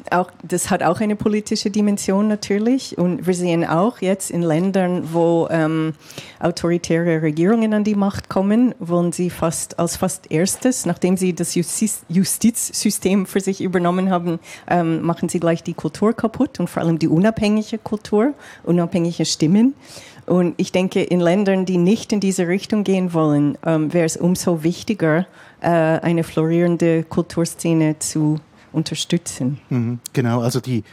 [0.10, 2.98] auch, das hat auch eine politische Dimension natürlich.
[2.98, 5.94] Und wir sehen auch jetzt in Ländern, wo ähm,
[6.40, 11.54] autoritäre Regierungen an die Macht kommen, wollen sie fast als fast erstes, nachdem sie das
[11.54, 16.82] Justiz Justizsystem für sich übernommen haben, ähm, machen sie gleich die Kultur kaputt und vor
[16.82, 19.76] allem die unabhängige Kultur, unabhängige Stimmen.
[20.26, 24.18] Und ich denke, in Ländern, die nicht in diese Richtung gehen wollen, ähm, wäre es
[24.18, 25.26] umso wichtiger,
[25.66, 28.40] eine florierende Kulturszene zu
[28.72, 29.60] unterstützen.
[29.70, 30.84] Mhm, genau, also die,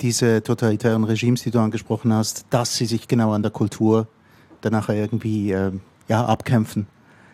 [0.00, 4.08] diese totalitären Regimes, die du angesprochen hast, dass sie sich genau an der Kultur
[4.60, 5.72] danach irgendwie äh,
[6.08, 6.86] ja, abkämpfen.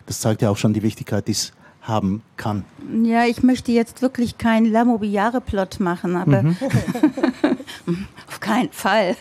[0.07, 2.64] Das zeigt ja auch schon die Wichtigkeit, die es haben kann.
[3.05, 6.57] Ja, ich möchte jetzt wirklich keinen Lamobiliare-Plot machen, aber mhm.
[8.29, 9.16] auf keinen Fall.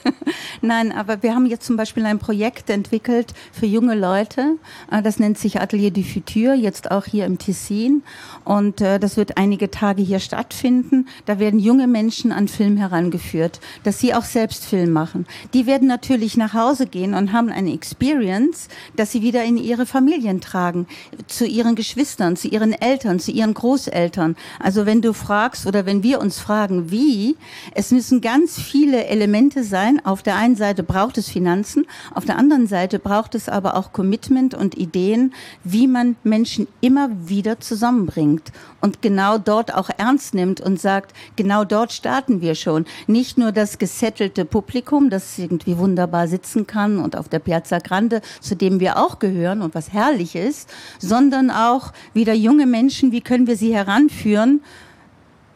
[0.61, 4.57] Nein, aber wir haben jetzt zum Beispiel ein Projekt entwickelt für junge Leute.
[4.91, 8.03] Äh, das nennt sich Atelier du Futur, jetzt auch hier im Tessin.
[8.43, 11.07] Und äh, das wird einige Tage hier stattfinden.
[11.25, 15.25] Da werden junge Menschen an Film herangeführt, dass sie auch selbst Film machen.
[15.53, 19.85] Die werden natürlich nach Hause gehen und haben eine Experience, dass sie wieder in ihre
[19.85, 20.87] Familien tragen,
[21.27, 24.35] zu ihren Geschwistern, zu ihren Eltern, zu ihren Großeltern.
[24.59, 27.37] Also wenn du fragst oder wenn wir uns fragen, wie,
[27.73, 30.03] es müssen ganz viele Elemente sein.
[30.05, 33.91] Auf der einen Seite braucht es Finanzen, auf der anderen Seite braucht es aber auch
[33.93, 35.33] Commitment und Ideen,
[35.63, 41.63] wie man Menschen immer wieder zusammenbringt und genau dort auch ernst nimmt und sagt, genau
[41.63, 42.85] dort starten wir schon.
[43.07, 48.21] Nicht nur das gesettelte Publikum, das irgendwie wunderbar sitzen kann und auf der Piazza Grande,
[48.41, 53.21] zu dem wir auch gehören und was herrlich ist, sondern auch wieder junge Menschen, wie
[53.21, 54.61] können wir sie heranführen,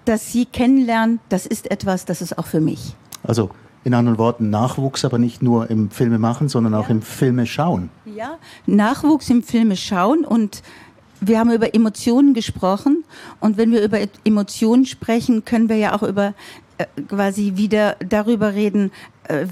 [0.05, 2.95] dass sie kennenlernen, das ist etwas, das ist auch für mich.
[3.23, 3.49] Also
[3.83, 6.91] in anderen Worten Nachwuchs, aber nicht nur im Filme machen, sondern auch ja.
[6.91, 7.89] im Filme schauen.
[8.05, 10.63] Ja, Nachwuchs im Filme schauen und
[11.19, 13.03] wir haben über Emotionen gesprochen
[13.39, 16.33] und wenn wir über Emotionen sprechen, können wir ja auch über
[16.77, 18.91] äh, quasi wieder darüber reden,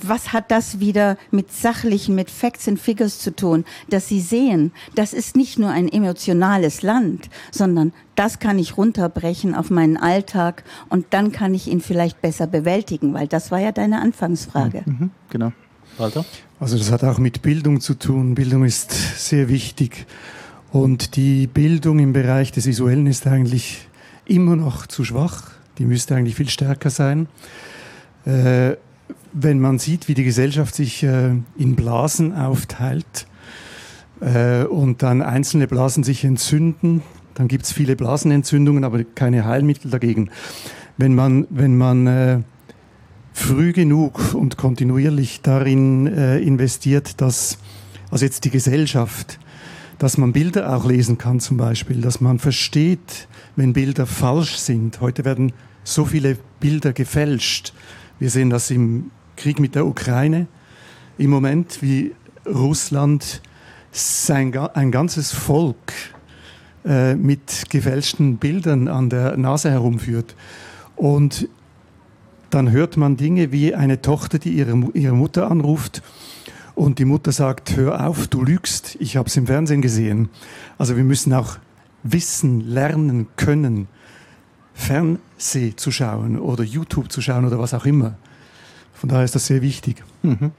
[0.05, 4.71] was hat das wieder mit sachlichen, mit Facts and Figures zu tun, dass sie sehen,
[4.95, 10.63] das ist nicht nur ein emotionales Land, sondern das kann ich runterbrechen auf meinen Alltag
[10.89, 14.83] und dann kann ich ihn vielleicht besser bewältigen, weil das war ja deine Anfangsfrage.
[14.85, 15.51] Mhm, mhm genau.
[15.97, 16.25] Walter?
[16.59, 18.35] Also das hat auch mit Bildung zu tun.
[18.35, 20.05] Bildung ist sehr wichtig
[20.71, 23.87] und die Bildung im Bereich des Visuellen ist eigentlich
[24.25, 25.51] immer noch zu schwach.
[25.77, 27.27] Die müsste eigentlich viel stärker sein.
[28.25, 28.75] Äh,
[29.33, 33.27] wenn man sieht, wie die Gesellschaft sich äh, in Blasen aufteilt
[34.19, 37.01] äh, und dann einzelne Blasen sich entzünden,
[37.33, 40.29] dann gibt es viele Blasenentzündungen, aber keine Heilmittel dagegen.
[40.97, 42.39] Wenn man, wenn man äh,
[43.33, 47.57] früh genug und kontinuierlich darin äh, investiert, dass
[48.09, 49.39] also jetzt die Gesellschaft,
[49.97, 54.99] dass man Bilder auch lesen kann zum Beispiel, dass man versteht, wenn Bilder falsch sind.
[54.99, 57.73] Heute werden so viele Bilder gefälscht.
[58.19, 60.45] Wir sehen das im Krieg mit der Ukraine
[61.17, 62.13] im Moment, wie
[62.45, 63.41] Russland
[63.91, 65.93] sein, ein ganzes Volk
[66.85, 70.35] äh, mit gefälschten Bildern an der Nase herumführt.
[70.95, 71.49] Und
[72.51, 76.03] dann hört man Dinge wie eine Tochter, die ihre, ihre Mutter anruft
[76.75, 80.29] und die Mutter sagt, hör auf, du lügst, ich habe es im Fernsehen gesehen.
[80.77, 81.57] Also wir müssen auch
[82.03, 83.87] wissen, lernen können,
[84.75, 88.17] Fernseh zu schauen oder YouTube zu schauen oder was auch immer.
[89.01, 90.03] Von daher ist das sehr wichtig.
[90.21, 90.51] Mhm.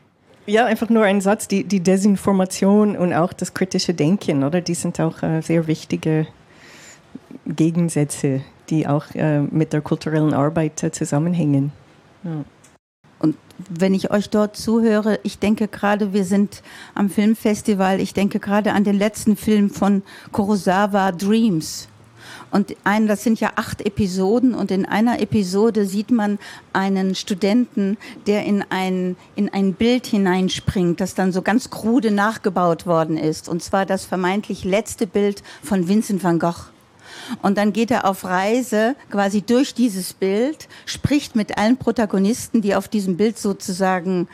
[0.46, 4.60] Ja, einfach nur ein Satz, die, die Desinformation und auch das kritische Denken, oder?
[4.60, 6.26] Die sind auch äh, sehr wichtige
[7.46, 11.70] Gegensätze, die auch äh, mit der kulturellen Arbeit äh, zusammenhängen.
[12.24, 12.44] Ja.
[13.20, 13.36] Und
[13.68, 16.64] wenn ich euch dort zuhöre, ich denke gerade, wir sind
[16.96, 20.02] am Filmfestival, ich denke gerade an den letzten Film von
[20.32, 21.86] Kurosawa, Dreams.
[22.52, 26.38] Und ein, das sind ja acht Episoden und in einer Episode sieht man
[26.74, 32.86] einen Studenten, der in ein, in ein Bild hineinspringt, das dann so ganz krude nachgebaut
[32.86, 33.48] worden ist.
[33.48, 36.66] Und zwar das vermeintlich letzte Bild von Vincent van Gogh.
[37.40, 42.74] Und dann geht er auf Reise quasi durch dieses Bild, spricht mit allen Protagonisten, die
[42.74, 44.28] auf diesem Bild sozusagen,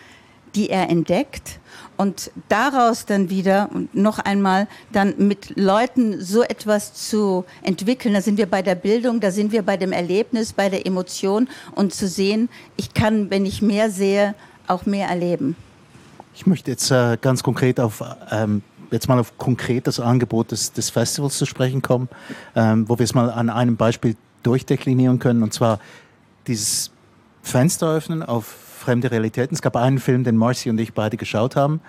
[0.56, 1.60] die er entdeckt
[1.98, 8.38] und daraus dann wieder noch einmal dann mit Leuten so etwas zu entwickeln, da sind
[8.38, 12.08] wir bei der Bildung, da sind wir bei dem Erlebnis, bei der Emotion und zu
[12.08, 14.34] sehen, ich kann, wenn ich mehr sehe,
[14.66, 15.56] auch mehr erleben.
[16.34, 20.72] Ich möchte jetzt äh, ganz konkret auf ähm, jetzt mal auf konkret das Angebot des,
[20.72, 22.08] des Festivals zu sprechen kommen,
[22.54, 25.80] ähm, wo wir es mal an einem Beispiel durchdeklinieren können und zwar
[26.46, 26.90] dieses
[27.42, 28.44] Fenster öffnen auf
[28.88, 29.54] fremde Realitäten.
[29.54, 31.82] Es gab einen Film, den Marcy und ich beide geschaut haben.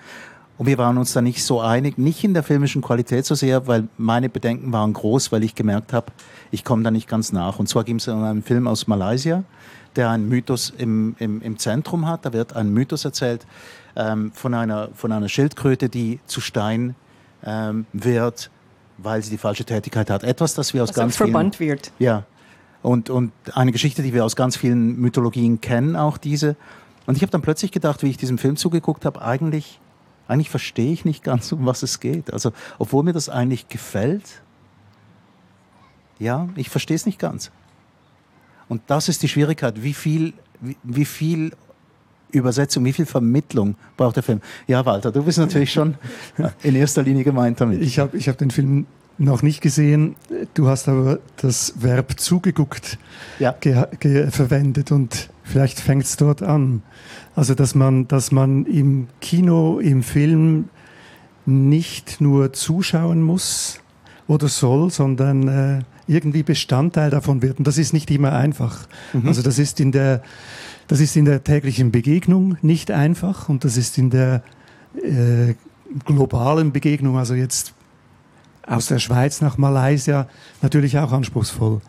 [0.58, 3.66] Und wir waren uns da nicht so einig, nicht in der filmischen Qualität so sehr,
[3.66, 6.12] weil meine Bedenken waren groß, weil ich gemerkt habe,
[6.50, 7.58] ich komme da nicht ganz nach.
[7.58, 9.44] Und zwar ging es um einen Film aus Malaysia,
[9.96, 12.26] der einen Mythos im, im, im Zentrum hat.
[12.26, 13.46] Da wird ein Mythos erzählt
[13.96, 16.94] ähm, von, einer, von einer Schildkröte, die zu Stein
[17.46, 18.50] ähm, wird,
[18.98, 20.22] weil sie die falsche Tätigkeit hat.
[20.22, 21.92] Etwas, das wir aus Was ganz verbannt vielen, wird.
[21.98, 22.24] Ja.
[22.82, 26.56] Und, und eine Geschichte, die wir aus ganz vielen Mythologien kennen, auch diese.
[27.10, 29.80] Und ich habe dann plötzlich gedacht, wie ich diesem Film zugeguckt habe, eigentlich
[30.28, 32.32] eigentlich verstehe ich nicht ganz, um was es geht.
[32.32, 34.42] Also, obwohl mir das eigentlich gefällt,
[36.20, 37.50] ja, ich verstehe es nicht ganz.
[38.68, 39.82] Und das ist die Schwierigkeit.
[39.82, 41.50] Wie viel, wie, wie viel
[42.30, 44.40] Übersetzung, wie viel Vermittlung braucht der Film?
[44.68, 45.96] Ja, Walter, du bist natürlich schon
[46.62, 47.82] in erster Linie gemeint damit.
[47.82, 48.86] Ich habe ich hab den Film
[49.20, 50.16] noch nicht gesehen.
[50.54, 52.98] Du hast aber das Verb zugeguckt
[53.38, 53.54] ja.
[54.30, 56.82] verwendet und vielleicht fängt es dort an.
[57.36, 60.70] Also dass man, dass man im Kino, im Film
[61.44, 63.80] nicht nur zuschauen muss
[64.26, 67.58] oder soll, sondern äh, irgendwie Bestandteil davon wird.
[67.58, 68.86] Und das ist nicht immer einfach.
[69.12, 69.28] Mhm.
[69.28, 70.22] Also das ist in der,
[70.88, 74.42] das ist in der täglichen Begegnung nicht einfach und das ist in der
[74.94, 75.54] äh,
[76.06, 77.74] globalen Begegnung, also jetzt
[78.66, 80.28] aus der Schweiz nach Malaysia,
[80.62, 81.80] natürlich auch anspruchsvoll.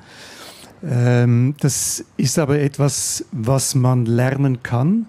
[0.83, 5.05] Ähm, das ist aber etwas, was man lernen kann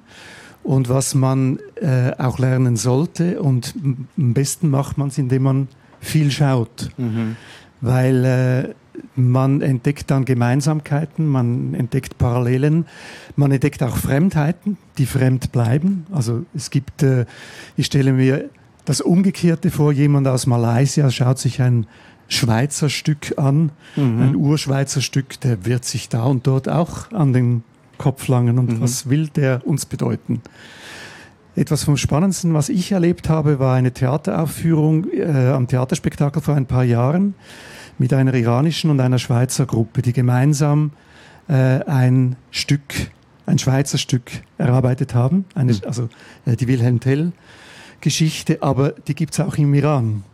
[0.63, 3.41] und was man äh, auch lernen sollte.
[3.41, 3.75] Und
[4.17, 5.69] am besten macht man es, indem man
[6.01, 6.91] viel schaut.
[6.99, 7.37] Mhm.
[7.81, 8.75] Weil äh,
[9.17, 12.87] man entdeckt dann Gemeinsamkeiten, man entdeckt Parallelen,
[13.37, 16.07] man entdeckt auch Fremdheiten, die fremd bleiben.
[16.13, 17.25] Also es gibt, äh,
[17.77, 18.51] ich stelle mir
[18.85, 21.87] das Umgekehrte vor, jemand aus Malaysia schaut sich ein
[22.29, 24.23] Schweizer Stück an, mhm.
[24.23, 27.63] ein Urschweizer Stück, der wird sich da und dort auch an den
[27.99, 28.81] Kopf langen und mhm.
[28.81, 30.41] was will der uns bedeuten.
[31.55, 36.65] Etwas vom Spannendsten, was ich erlebt habe, war eine Theateraufführung äh, am Theaterspektakel vor ein
[36.65, 37.35] paar Jahren
[37.99, 40.93] mit einer iranischen und einer Schweizer Gruppe, die gemeinsam
[41.49, 43.11] äh, ein Stück,
[43.45, 45.81] ein Schweizer Stück erarbeitet haben, eine, mhm.
[45.85, 46.09] also
[46.47, 47.33] äh, die Wilhelm Tell
[48.03, 50.25] Geschichte, aber die gibt es auch im Iran.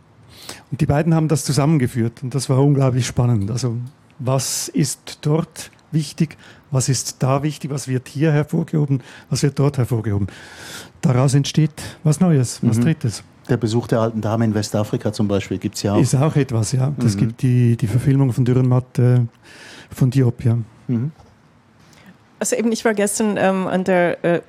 [0.71, 3.51] Und die beiden haben das zusammengeführt und das war unglaublich spannend.
[3.51, 3.77] Also
[4.19, 6.37] was ist dort wichtig,
[6.71, 10.27] was ist da wichtig, was wird hier hervorgehoben, was wird dort hervorgehoben.
[11.01, 11.71] Daraus entsteht
[12.03, 12.83] was Neues, was mhm.
[12.83, 13.23] Drittes.
[13.49, 16.01] Der Besuch der alten Dame in Westafrika zum Beispiel gibt es ja auch.
[16.01, 16.93] Ist auch etwas, ja.
[16.99, 17.21] Es mhm.
[17.21, 19.21] gibt die, die Verfilmung von Dürrenmatt äh,
[19.91, 20.59] von Diop, ja.
[20.89, 21.13] Mhm.
[22.39, 24.43] Also eben, ich war gestern ähm, an der äh, äh,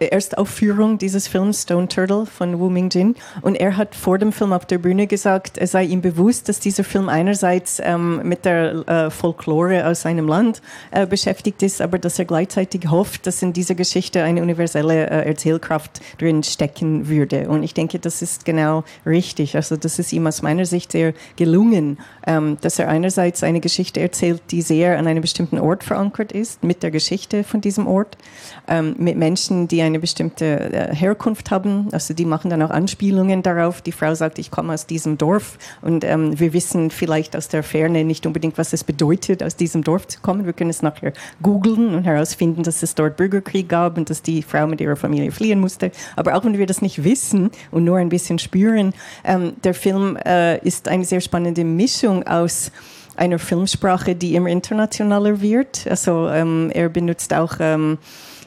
[0.00, 4.66] Erstaufführung dieses Films Stone Turtle von Wu Mingjin und er hat vor dem Film auf
[4.66, 9.10] der Bühne gesagt, es sei ihm bewusst, dass dieser Film einerseits ähm, mit der äh,
[9.10, 13.74] Folklore aus seinem Land äh, beschäftigt ist, aber dass er gleichzeitig hofft, dass in dieser
[13.74, 17.48] Geschichte eine universelle äh, Erzählkraft drin stecken würde.
[17.48, 19.56] Und ich denke, das ist genau richtig.
[19.56, 24.00] Also das ist ihm aus meiner Sicht sehr gelungen, ähm, dass er einerseits eine Geschichte
[24.00, 28.18] erzählt, die sehr an einem bestimmten Ort verankert ist, mit der Geschichte von diesem Ort,
[28.66, 31.88] ähm, mit Menschen, die eine bestimmte äh, Herkunft haben.
[31.92, 33.82] Also die machen dann auch Anspielungen darauf.
[33.82, 37.62] Die Frau sagt, ich komme aus diesem Dorf und ähm, wir wissen vielleicht aus der
[37.62, 40.46] Ferne nicht unbedingt, was es bedeutet, aus diesem Dorf zu kommen.
[40.46, 41.12] Wir können es nachher
[41.42, 45.32] googeln und herausfinden, dass es dort Bürgerkrieg gab und dass die Frau mit ihrer Familie
[45.32, 45.90] fliehen musste.
[46.16, 48.92] Aber auch wenn wir das nicht wissen und nur ein bisschen spüren,
[49.24, 52.70] ähm, der Film äh, ist eine sehr spannende Mischung aus
[53.18, 55.86] einer Filmsprache, die immer internationaler wird.
[55.88, 57.98] Also ähm, er benutzt auch ähm,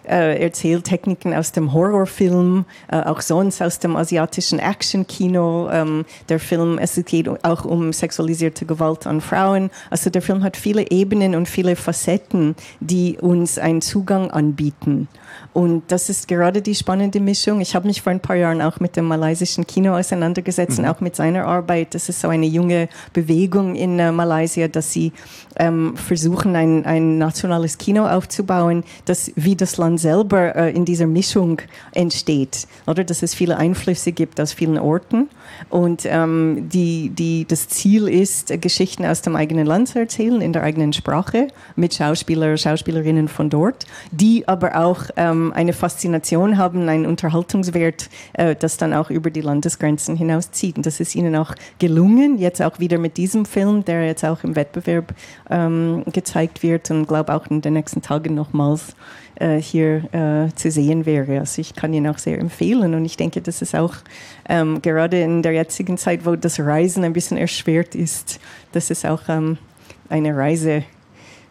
[0.07, 5.69] äh, Erzähltechniken aus dem Horrorfilm, äh, auch sonst aus dem asiatischen Actionkino.
[5.71, 9.69] Ähm, der Film, es geht auch um sexualisierte Gewalt an Frauen.
[9.89, 15.07] Also der Film hat viele Ebenen und viele Facetten, die uns einen Zugang anbieten.
[15.53, 17.61] Und das ist gerade die spannende Mischung.
[17.61, 20.85] Ich habe mich vor ein paar Jahren auch mit dem malaysischen Kino auseinandergesetzt mhm.
[20.85, 21.93] und auch mit seiner Arbeit.
[21.93, 25.11] Das ist so eine junge Bewegung in äh, Malaysia, dass sie
[25.57, 31.07] ähm, versuchen, ein, ein nationales Kino aufzubauen, das wie das Land selber äh, in dieser
[31.07, 31.61] Mischung
[31.93, 32.67] entsteht.
[32.87, 35.29] Oder dass es viele Einflüsse gibt aus vielen Orten.
[35.69, 40.53] Und ähm, die, die, das Ziel ist, Geschichten aus dem eigenen Land zu erzählen, in
[40.53, 46.89] der eigenen Sprache, mit Schauspieler, Schauspielerinnen von dort, die aber auch ähm, eine Faszination haben,
[46.89, 50.77] einen Unterhaltungswert, äh, das dann auch über die Landesgrenzen hinaus zieht.
[50.77, 54.43] Und das ist ihnen auch gelungen, jetzt auch wieder mit diesem Film, der jetzt auch
[54.43, 55.13] im Wettbewerb
[55.49, 58.95] ähm, gezeigt wird und glaube auch in den nächsten Tagen nochmals
[59.30, 61.39] äh, hier äh, zu sehen wäre.
[61.39, 63.95] Also ich kann ihn auch sehr empfehlen und ich denke, dass es auch
[64.47, 68.39] ähm, gerade in der jetzigen Zeit, wo das Reisen ein bisschen erschwert ist,
[68.71, 69.57] dass es auch ähm,
[70.09, 70.83] eine Reise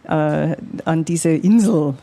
[0.09, 1.95] äh, an diese Insel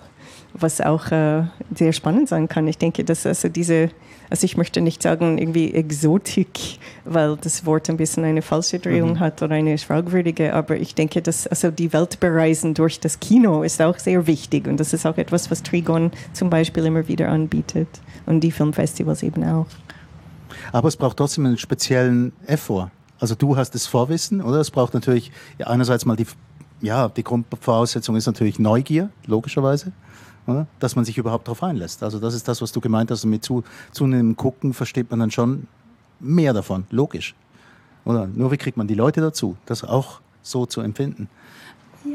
[0.62, 1.44] was auch äh,
[1.76, 2.68] sehr spannend sein kann.
[2.68, 3.90] Ich denke, dass also diese
[4.30, 9.12] also ich möchte nicht sagen irgendwie Exotik, weil das Wort ein bisschen eine falsche Drehung
[9.12, 9.20] mhm.
[9.20, 13.64] hat oder eine fragwürdige, aber ich denke, dass also die Welt bereisen durch das Kino
[13.64, 17.30] ist auch sehr wichtig und das ist auch etwas, was Trigon zum Beispiel immer wieder
[17.30, 17.88] anbietet
[18.26, 19.68] und die Filmfestivals eben auch.
[20.72, 22.92] Aber es braucht trotzdem einen speziellen Effort.
[23.20, 24.60] Also du hast das Vorwissen, oder?
[24.60, 26.28] Es braucht natürlich ja, einerseits mal die,
[26.82, 29.92] ja, die Grundvoraussetzung ist natürlich Neugier, logischerweise?
[30.80, 32.04] Dass man sich überhaupt darauf einlässt.
[32.04, 33.24] Also das ist das, was du gemeint hast.
[33.24, 35.68] Und mit zu, zunehmendem Gucken versteht man dann schon
[36.20, 37.36] mehr davon, logisch.
[38.06, 38.28] Oder?
[38.28, 41.30] Nur wie kriegt man die Leute dazu, das auch so zu empfinden?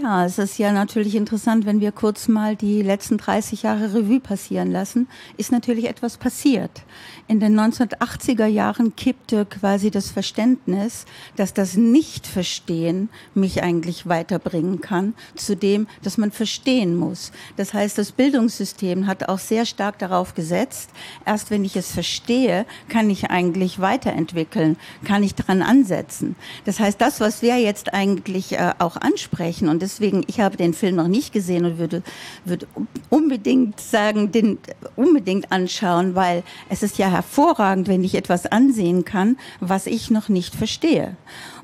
[0.00, 4.20] Ja, es ist ja natürlich interessant, wenn wir kurz mal die letzten 30 Jahre Revue
[4.20, 6.83] passieren lassen, ist natürlich etwas passiert.
[7.28, 11.05] In den 1980er Jahren kippte quasi das Verständnis,
[11.37, 17.33] dass das Nicht-Verstehen mich eigentlich weiterbringen kann, zu dem, dass man verstehen muss.
[17.57, 20.90] Das heißt, das Bildungssystem hat auch sehr stark darauf gesetzt,
[21.26, 26.37] erst wenn ich es verstehe, kann ich eigentlich weiterentwickeln, kann ich daran ansetzen.
[26.64, 30.73] Das heißt, das, was wir jetzt eigentlich äh, auch ansprechen und deswegen, ich habe den
[30.73, 32.03] Film noch nicht gesehen und würde,
[32.45, 32.66] würde
[33.11, 34.59] unbedingt sagen, den
[34.97, 40.31] unbedingt anschauen, weil es ist ja hervorragend, wenn ich etwas ansehen kann, was ich noch
[40.31, 41.16] nicht verstehe.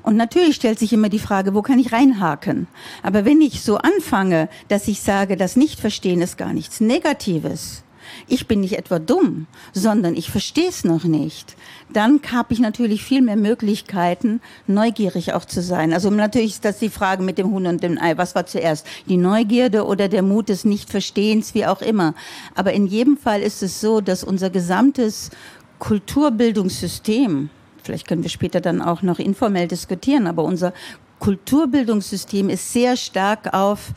[0.03, 2.67] Und natürlich stellt sich immer die Frage, wo kann ich reinhaken?
[3.01, 7.83] Aber wenn ich so anfange, dass ich sage, das Nichtverstehen ist gar nichts Negatives,
[8.27, 11.55] ich bin nicht etwa dumm, sondern ich verstehe es noch nicht,
[11.91, 15.91] dann habe ich natürlich viel mehr Möglichkeiten, neugierig auch zu sein.
[15.93, 18.17] Also natürlich ist das die Frage mit dem Huhn und dem Ei.
[18.17, 18.85] Was war zuerst?
[19.07, 22.13] Die Neugierde oder der Mut des Nichtverstehens, wie auch immer.
[22.55, 25.31] Aber in jedem Fall ist es so, dass unser gesamtes
[25.79, 27.49] Kulturbildungssystem,
[27.81, 30.73] vielleicht können wir später dann auch noch informell diskutieren, aber unser
[31.19, 33.93] Kulturbildungssystem ist sehr stark auf,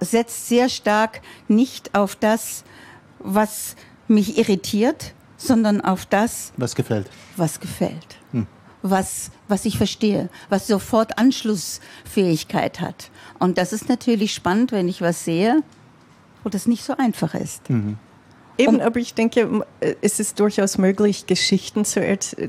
[0.00, 2.64] setzt sehr stark nicht auf das,
[3.22, 3.76] was
[4.08, 7.10] mich irritiert, sondern auf das, was gefällt.
[7.36, 8.18] Was gefällt.
[8.32, 8.46] Hm.
[8.82, 13.10] Was, was ich verstehe, was sofort Anschlussfähigkeit hat.
[13.38, 15.62] Und das ist natürlich spannend, wenn ich was sehe,
[16.42, 17.70] wo das nicht so einfach ist.
[17.70, 17.96] Mhm.
[18.58, 22.00] Eben, aber ich denke, äh, es ist durchaus möglich, Geschichten zu,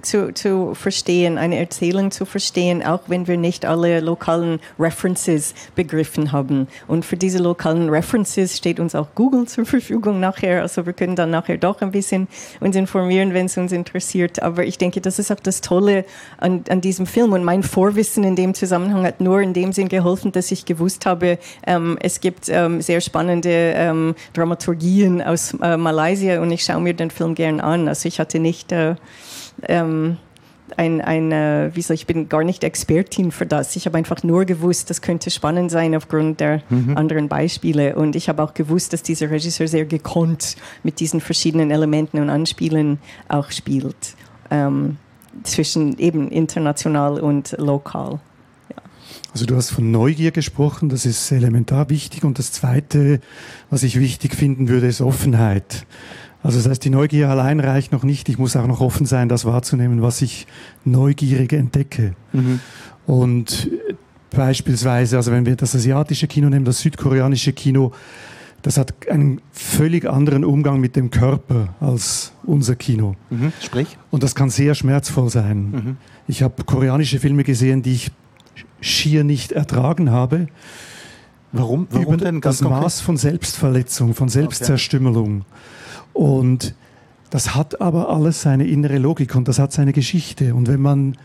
[0.01, 6.33] zu, zu verstehen, eine Erzählung zu verstehen, auch wenn wir nicht alle lokalen References begriffen
[6.33, 6.67] haben.
[6.87, 10.61] Und für diese lokalen References steht uns auch Google zur Verfügung nachher.
[10.61, 12.27] Also wir können dann nachher doch ein bisschen
[12.59, 14.41] uns informieren, wenn es uns interessiert.
[14.41, 16.03] Aber ich denke, das ist auch das Tolle
[16.37, 17.31] an, an diesem Film.
[17.31, 21.05] Und mein Vorwissen in dem Zusammenhang hat nur in dem Sinn geholfen, dass ich gewusst
[21.05, 25.92] habe, ähm, es gibt ähm, sehr spannende ähm, Dramaturgien aus äh, Malaysia
[26.39, 27.87] und ich schaue mir den Film gern an.
[27.87, 28.95] Also ich hatte nicht äh,
[29.63, 30.17] ähm,
[30.77, 33.75] ein, ein äh, wie soll ich bin gar nicht Expertin für das.
[33.75, 36.97] Ich habe einfach nur gewusst, das könnte spannend sein aufgrund der mhm.
[36.97, 37.95] anderen Beispiele.
[37.95, 42.29] Und ich habe auch gewusst, dass dieser Regisseur sehr gekonnt mit diesen verschiedenen Elementen und
[42.29, 44.15] Anspielen auch spielt.
[44.51, 44.97] Ähm,
[45.43, 48.19] zwischen eben international und lokal.
[49.31, 52.23] Also du hast von Neugier gesprochen, das ist elementar wichtig.
[52.23, 53.19] Und das Zweite,
[53.69, 55.85] was ich wichtig finden würde, ist Offenheit.
[56.43, 58.27] Also das heißt, die Neugier allein reicht noch nicht.
[58.29, 60.45] Ich muss auch noch offen sein, das wahrzunehmen, was ich
[60.83, 62.15] neugierig entdecke.
[62.33, 62.59] Mhm.
[63.07, 63.69] Und
[64.29, 67.93] beispielsweise, also wenn wir das asiatische Kino nehmen, das südkoreanische Kino,
[68.61, 73.15] das hat einen völlig anderen Umgang mit dem Körper als unser Kino.
[73.29, 73.51] Mhm.
[73.61, 73.97] Sprich?
[74.09, 75.71] Und das kann sehr schmerzvoll sein.
[75.71, 75.97] Mhm.
[76.27, 78.11] Ich habe koreanische Filme gesehen, die ich
[78.81, 80.47] schier nicht ertragen habe.
[81.51, 81.87] Warum?
[81.91, 85.41] Warum über denn das Maß von Selbstverletzung, von Selbstzerstümmelung.
[85.41, 85.45] Okay.
[86.13, 86.75] Und
[87.29, 90.55] das hat aber alles seine innere Logik und das hat seine Geschichte.
[90.55, 91.15] Und wenn man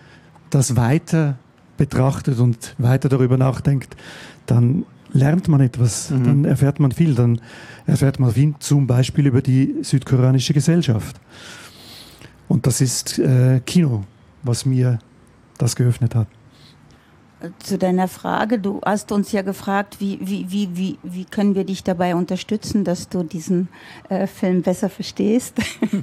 [0.51, 1.39] das weiter
[1.77, 3.97] betrachtet und weiter darüber nachdenkt,
[4.47, 6.25] dann lernt man etwas, mhm.
[6.25, 7.41] dann erfährt man viel, dann
[7.87, 11.17] erfährt man viel, zum Beispiel über die südkoreanische Gesellschaft.
[12.49, 14.05] Und das ist äh, Kino,
[14.43, 14.99] was mir
[15.57, 16.29] das geöffnet hat
[17.61, 21.65] zu deiner Frage, du hast uns ja gefragt, wie, wie, wie, wie, wie können wir
[21.65, 23.69] dich dabei unterstützen, dass du diesen
[24.09, 25.55] äh, Film besser verstehst?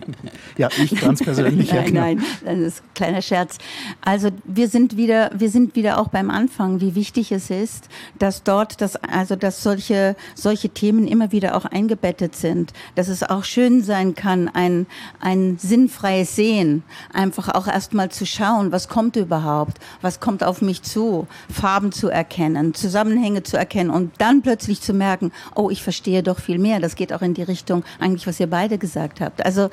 [0.58, 1.72] ja, ich ganz persönlich.
[1.72, 2.02] nein, ja, genau.
[2.02, 3.58] nein, das ist ein kleiner Scherz.
[4.00, 8.44] Also wir sind wieder, wir sind wieder auch beim Anfang, wie wichtig es ist, dass
[8.44, 13.44] dort, das, also dass solche, solche Themen immer wieder auch eingebettet sind, dass es auch
[13.44, 14.88] schön sein kann, ein,
[15.20, 20.82] ein sinnfreies Sehen, einfach auch erstmal zu schauen, was kommt überhaupt, was kommt auf mich
[20.82, 26.24] zu Farben zu erkennen, Zusammenhänge zu erkennen und dann plötzlich zu merken, oh, ich verstehe
[26.24, 26.80] doch viel mehr.
[26.80, 29.46] Das geht auch in die Richtung eigentlich, was ihr beide gesagt habt.
[29.46, 29.70] Also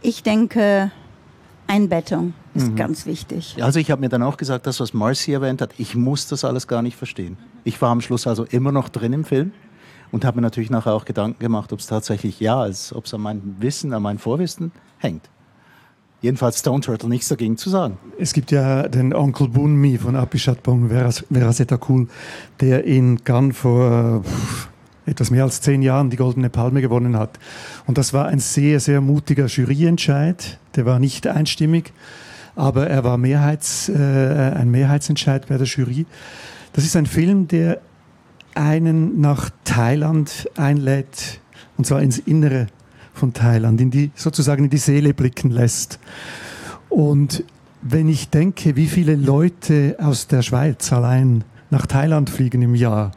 [0.00, 0.90] ich denke,
[1.66, 2.76] Einbettung ist mhm.
[2.76, 3.56] ganz wichtig.
[3.60, 6.44] Also ich habe mir dann auch gesagt, das, was Marcy erwähnt hat, ich muss das
[6.44, 7.38] alles gar nicht verstehen.
[7.64, 9.52] Ich war am Schluss also immer noch drin im Film
[10.10, 13.14] und habe mir natürlich nachher auch Gedanken gemacht, ob es tatsächlich ja, als ob es
[13.14, 15.28] an meinem Wissen, an meinem Vorwissen hängt.
[16.22, 17.98] Jedenfalls Stone Turtle nichts dagegen zu sagen.
[18.18, 22.08] Es gibt ja den Onkel Bunmi von Apishat Bong Veraseta Cool,
[22.60, 24.24] der in Cannes vor
[25.04, 27.38] etwas mehr als zehn Jahren die Goldene Palme gewonnen hat.
[27.86, 30.58] Und das war ein sehr, sehr mutiger Juryentscheid.
[30.76, 31.92] Der war nicht einstimmig,
[32.54, 36.06] aber er war Mehrheits, äh, ein Mehrheitsentscheid bei der Jury.
[36.72, 37.80] Das ist ein Film, der
[38.54, 41.40] einen nach Thailand einlädt,
[41.76, 42.68] und zwar ins Innere
[43.22, 46.00] von Thailand, in die, sozusagen in die Seele blicken lässt.
[46.88, 47.44] Und
[47.80, 53.12] wenn ich denke, wie viele Leute aus der Schweiz allein nach Thailand fliegen im Jahr,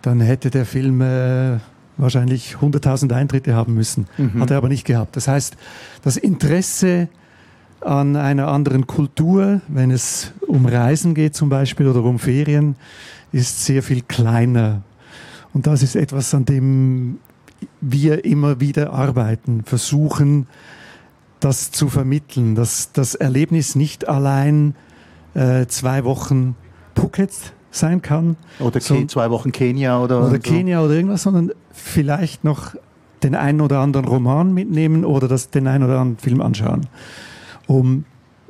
[0.00, 1.58] dann hätte der Film äh,
[1.96, 4.06] wahrscheinlich 100.000 Eintritte haben müssen.
[4.16, 4.40] Mhm.
[4.40, 5.16] Hat er aber nicht gehabt.
[5.16, 5.56] Das heißt,
[6.04, 7.08] das Interesse
[7.80, 12.76] an einer anderen Kultur, wenn es um Reisen geht zum Beispiel oder um Ferien,
[13.32, 14.82] ist sehr viel kleiner.
[15.52, 17.18] Und das ist etwas, an dem
[17.80, 20.46] wir immer wieder arbeiten, versuchen,
[21.40, 24.74] das zu vermitteln, dass das Erlebnis nicht allein
[25.34, 26.54] äh, zwei Wochen
[26.94, 27.32] Phuket
[27.70, 28.36] sein kann.
[28.60, 30.20] Oder so, zwei Wochen Kenia oder.
[30.20, 30.38] Oder so.
[30.38, 32.74] Kenia oder irgendwas, sondern vielleicht noch
[33.22, 36.86] den einen oder anderen Roman mitnehmen oder das, den einen oder anderen Film anschauen,
[37.66, 38.04] um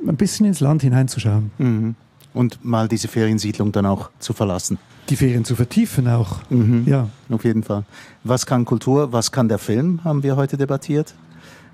[0.06, 1.50] ein bisschen ins Land hineinzuschauen.
[1.58, 1.94] Mhm.
[2.34, 4.78] Und mal diese Feriensiedlung dann auch zu verlassen.
[5.09, 6.40] Die Ferien zu vertiefen auch.
[6.48, 6.84] Mhm.
[6.86, 7.09] Ja.
[7.28, 7.84] Auf jeden Fall.
[8.24, 11.14] Was kann Kultur, was kann der Film, haben wir heute debattiert.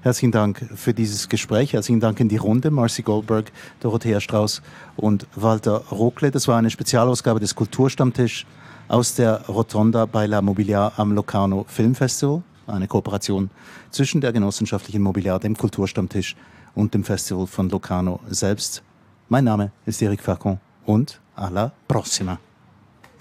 [0.01, 1.73] Herzlichen Dank für dieses Gespräch.
[1.73, 2.71] Herzlichen Dank in die Runde.
[2.71, 3.51] Marcy Goldberg,
[3.81, 4.63] Dorothea Strauß
[4.97, 6.31] und Walter Rockle.
[6.31, 8.47] Das war eine Spezialausgabe des Kulturstammtisch
[8.87, 12.43] aus der Rotonda bei La Mobiliar am Locarno Filmfestival.
[12.69, 13.51] Eine Kooperation
[13.91, 16.37] zwischen der genossenschaftlichen Mobiliar, dem Kulturstammtisch
[16.75, 18.83] und dem Festival von Locarno selbst.
[19.29, 22.39] Mein Name ist Eric Facon und alla prossima.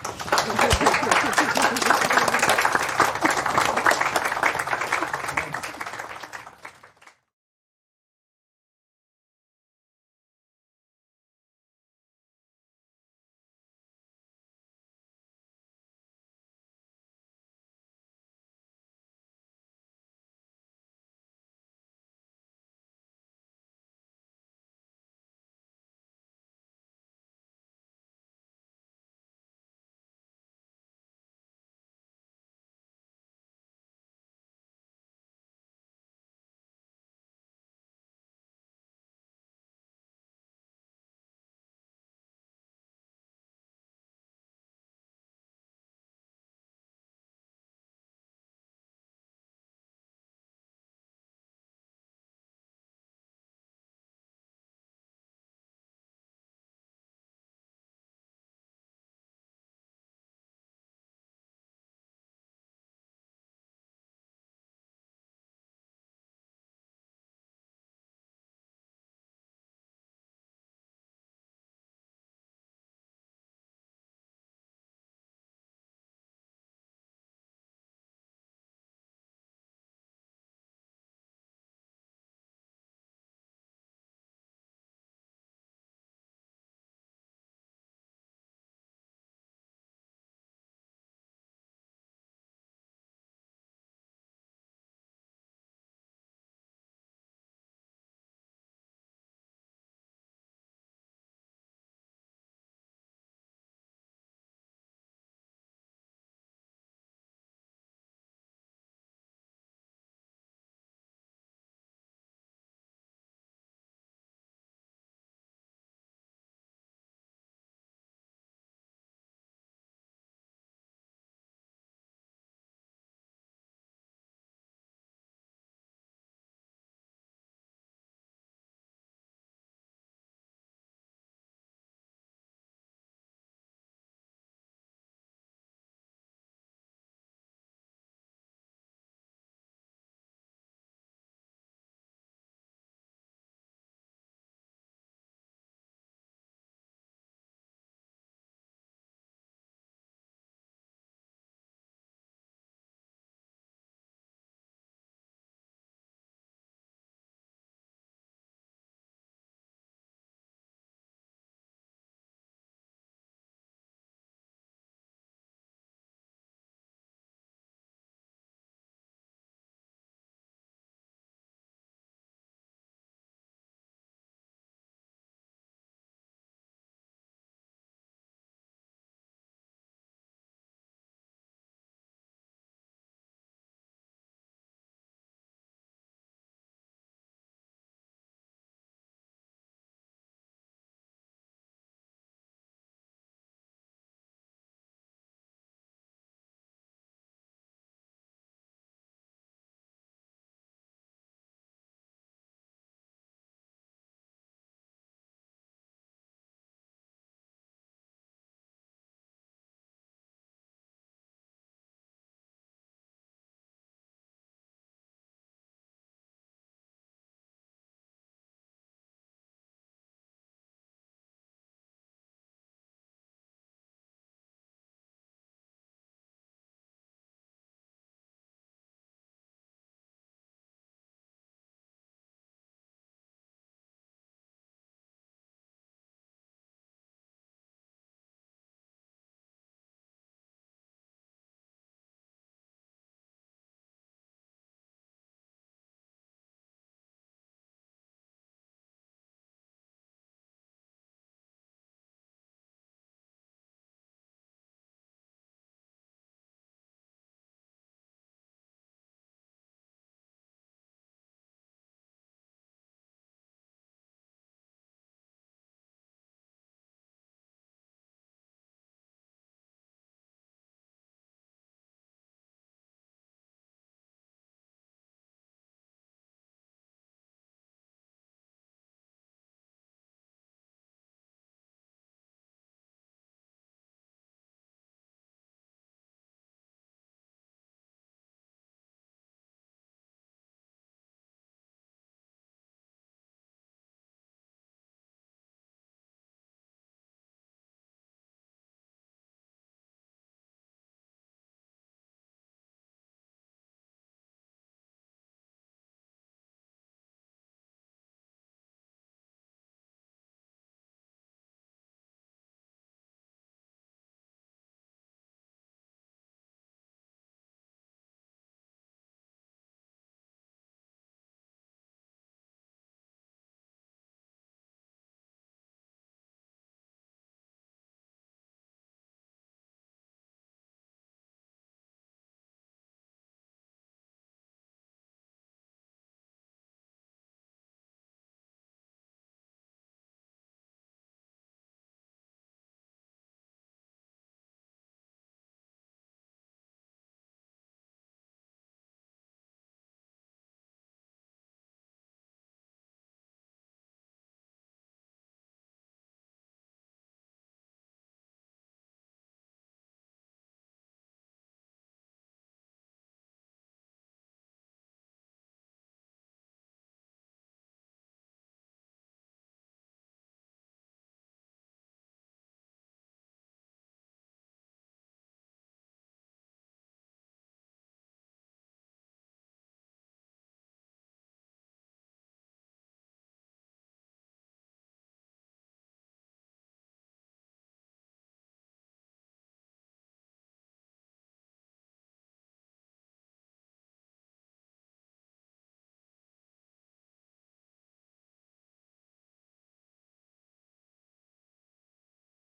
[0.03, 0.56] Thank you.